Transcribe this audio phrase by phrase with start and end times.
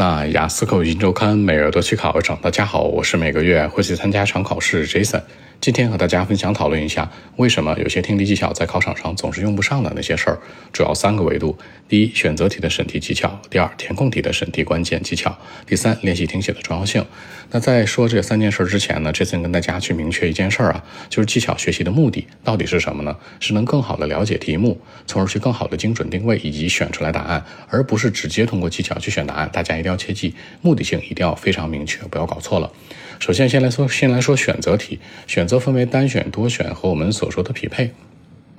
[0.00, 2.38] 那雅思口语周刊每日都去考一场。
[2.40, 5.20] 大家好，我是每个月会去参加场考试 Jason。
[5.60, 10.38] 今天和大家分享讨论一下，为什么有些听力技巧在考场上总是用不上的那些事儿。
[10.72, 11.54] 主要三个维度：
[11.86, 15.30] 第一，选择题的审题技巧；第二，填空题的审题关键技巧；
[15.66, 17.04] 第三，练习听写的重要性。
[17.50, 23.14] 那在说这三件事之前呢这次跟大家去明确一件事儿啊，就是技巧学习的目的到底是什么呢？
[23.38, 29.50] 是能更好的了解题目，从而去更好的精准定位以及选出来答案，而不是直接通过技巧去选答案。
[29.52, 32.70] 大家一定要要切记，目的性一定要非常明确，不要搞错了。
[33.18, 34.98] 首先，先来说，先来说选择题。
[35.26, 37.90] 选择分为单选、多选和我们所说的匹配。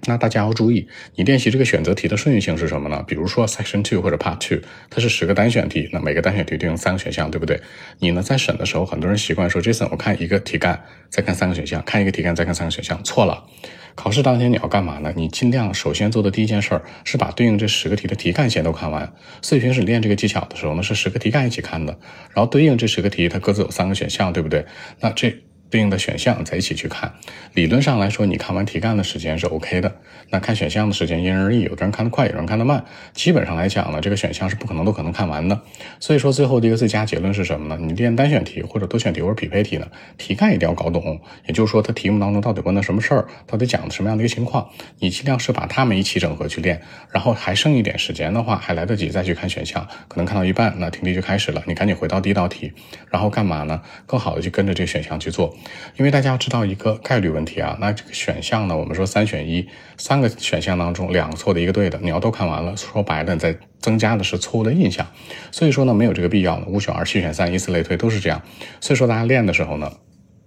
[0.05, 3.03] 那大家要注意，你练习这个选择题的顺序性是什么呢？
[3.07, 4.59] 比如说 Section Two 或者 Part Two，
[4.89, 7.61] 它是十个单选题，那每个单选题对应三个选项，对不对？
[7.99, 13.45] 你呢在审的时候，很多人习惯说，Jason，我看一个题干，再看三个选项，看一个题干，再看三个选项，错了。
[13.95, 15.13] 考试当天你要干嘛呢？
[15.15, 19.11] 你尽量首先做的第一件事儿是把对应这十个题的题干先都看完。
[19.41, 21.97] 所以平时练这个技巧的时候呢，是十个题干一起看的，
[22.33, 24.65] 然后对应这十个题，它各自有三个选项，对不对？
[24.99, 25.35] 那这。
[25.71, 27.13] 对应的选项在一起去看，
[27.53, 29.95] 理论上来说，你看完题干的时间是 OK 的。
[30.29, 32.83] 那看选项的时间因人而异，有的人看得快，有人看得慢。
[33.13, 35.59] 基本上来讲呢，这个选项是不可能都可能看完的。
[35.99, 37.77] 所以说，最后的一个最佳结论是什么呢？
[37.81, 41.19] 你练单选题或者多选题或者匹配题呢，题干一定要搞懂。
[41.47, 46.81] 也就是说，它题目当中到底问的什么事儿，到底讲的什么样的一个情况，你尽量是把它们一起整合去练。
[47.11, 49.87] 然后还剩一点时间的话，还来得及再去看选项。
[50.09, 52.71] 可能看到一半，那听力就开始了，你赶紧回到第一道题，
[53.09, 53.81] 然后干嘛呢？
[54.05, 55.53] 更好的去跟着这个选项去做。
[55.97, 59.67] 因为大家要知道一个概率问题啊，那这个选项呢，我们说三选一，
[59.97, 65.05] 三个选项当中两个错的一个对的，你要都看完了，说白了你，在增加的是错误的印象，
[65.51, 68.41] 所以说呢，没有这个必要，五选二，七选三，以此类推，都是这样。
[68.79, 69.91] 所以说大家练的时候呢。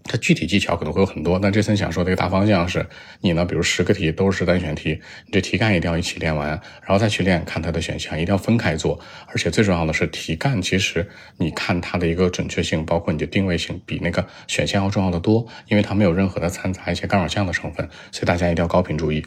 [0.06, 2.86] 它具体技巧可能会有很多，但这次想说的一个大方向是，
[3.20, 6.48] 你呢，比如十个题都是单选题，你这题干一定要一起练完，
[6.82, 9.00] 然后再去练看它的选项，一定要分开做。
[9.28, 19.24] 而且最重要的是，题干其实你看它的一个准确性，包括你的定位性，比那个选项要重要的多，因为它没有任何的掺杂一些干扰项的成分，所以大家一定要高频注意。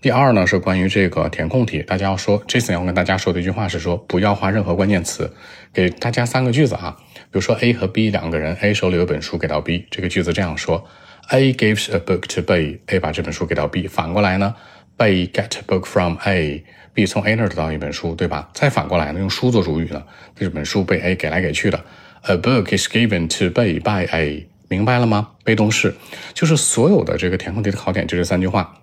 [0.00, 5.30] 第二呢，是关于这个填空题，大家要说这次要跟大家说的一句话是说，不要画任何关键词，
[5.72, 6.96] 给大家三个句子啊。
[7.14, 10.86] 比如说 A 和 B 两个人，A 手里有本书给到 B，这个句子这样说
[11.30, 13.86] ：A gives a book to B，A 把这本书给到 B。
[13.88, 14.54] 反过来呢
[14.96, 18.50] ，B get a book from A，B 从 A 那儿得到一本书，对吧？
[18.52, 20.02] 再反过来呢，用书做主语呢，
[20.36, 21.84] 这本书被 A 给来给去的。
[22.22, 25.30] A book is given to B by A，明白了吗？
[25.44, 25.94] 被动式
[26.32, 28.80] 就是所有的这个填空题的考点就这三句话。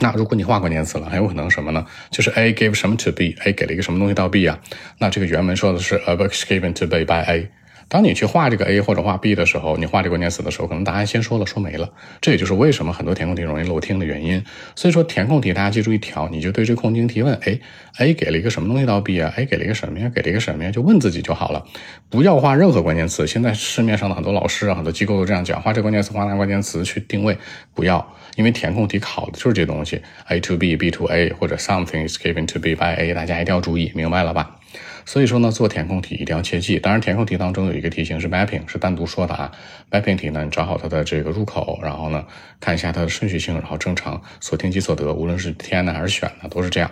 [0.00, 1.84] 那如果你画关键词了，很有可能什么呢？
[2.10, 4.58] 就是 A gave 什么 to B，A 给了一个什么东西到 B 啊？
[4.98, 7.50] 那这个原文说的是 A book is given to B by A。
[7.88, 11.90] 当你去画这个 A 或者画 B 的时候，你画这个关键词的时候，可能答案先说了，说没了。
[12.20, 14.44] 这也就是为什么很多填空题容易漏听的原因。
[14.76, 17.58] 所以说填空题大家记住一条，你就对这个空间提问，哎
[17.98, 20.10] ，A 给了一个什么东西到 B 啊？A 给了一个什么呀？
[20.14, 20.70] 给了一个什么呀？
[20.70, 21.64] 就问自己就好了，
[22.10, 23.26] 不要画任何关键词。
[23.26, 27.38] 现在市面上的很多老师啊，很多机构都这样讲，画这关键词，画那关键词去定位，
[27.72, 34.56] 不要，因为填空题考的就是这东西，A to B，B to A，或者 something is given to B by A，大家一定要注意，明白了吧？
[35.04, 36.78] 所以说呢，做填空题一定要切记。
[36.78, 39.50] 当然，填空题当中有一个题型是 mapping，是单独说的啊。
[39.90, 42.26] mapping 题呢，你找好它的这个入口，然后呢，
[42.60, 46.90] 看一下它的顺序性，然后正常所听即所得，无论是填的还是选的，都是这样。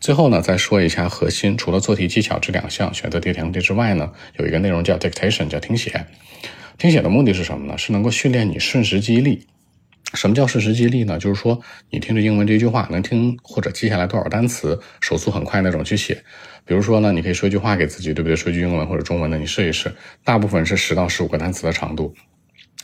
[0.00, 6.06] 最后呢，再说一下核心，除了做题技巧这两项选择题、填空题之外呢，有一个内容叫 dictation，叫听写。
[6.76, 7.78] 听写的目的是什么呢？
[7.78, 9.46] 是能够训练你瞬时记忆力。
[10.14, 11.18] 什么叫瞬时记忆呢？
[11.18, 11.60] 就是说，
[11.90, 16.22] 你听着英文这句话，能听或者记下来多少单词，手速很快那种去写。
[16.64, 18.36] 比如说呢，你可以说一句话给自己，对不对？
[18.36, 19.92] 说句英文或者中文的，你试一试。
[20.22, 22.14] 大部分是十到十五个单词的长度。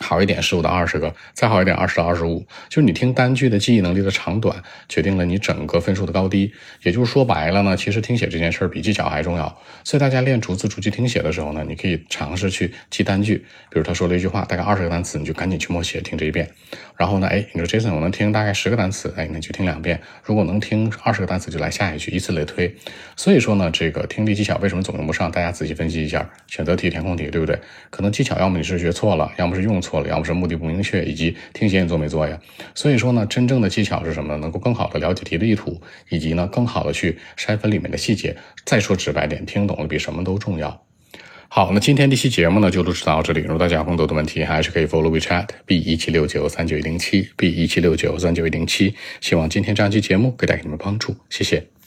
[0.01, 6.53] 好一点十五到二十个，再好一点二十到二十五，就是你听单句的记忆能力的长短，决定了你整个分数的高低。
[6.83, 9.61] 也就是说白了呢，其实听写这件事儿比技巧还重要。
[9.85, 13.37] 所以大家练逐字逐句听写的时候呢，你可以尝试去记单句。
[13.71, 16.51] 比如他说了一句话，大概二十个单词，你就赶紧去默写听这一遍。
[16.97, 20.01] 然后呢，哎，你说 Jason 我能听大概十个单词，哎，那就听两遍。
[20.25, 22.75] 如果能听二十个单词，就来下一句，以此类推。
[23.17, 25.31] 所以说呢，这个听力技巧为什么总用不上？
[25.31, 27.59] 大家仔细分析一下，选择题、填空题，对不对？
[27.91, 29.90] 可能技巧要么你是学错了，要么是用错。
[29.91, 32.39] 错了，要么是目的不明确，以及听写你做没做呀？
[32.77, 34.39] 所以说呢，真正的技巧是什么呢？
[34.39, 38.37] 能够更好的了解题的意图，以及呢，更好的去筛分里面的细节。
[38.65, 40.81] 再说直白点，听懂了比什么都重要。
[41.49, 43.41] 好，那今天这期节目呢就录制到这里。
[43.41, 48.95] 如果大家有更多的问题，还是可以 follow WeChat B 一七六九三九一零七 B 一七六九三九一零七。
[49.21, 51.80] 希望今天这样期节目可以带给你们帮助，谢谢。